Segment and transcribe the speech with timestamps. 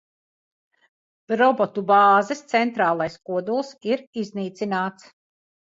[1.41, 5.11] Robotu bāzes centrālais kodols ir iznīcināts.